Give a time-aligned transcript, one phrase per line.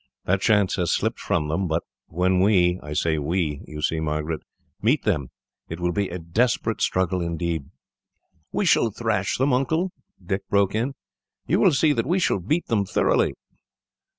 [0.25, 1.67] That chance has slipped from them.
[1.67, 4.41] But when we I say 'we' you see, Margaret
[4.81, 5.29] meet them,
[5.69, 7.65] it will be a desperate struggle, indeed."
[8.51, 10.95] "We shall thrash them, Uncle," Dick broke in.
[11.45, 13.35] "You will see that we shall beat them thoroughly."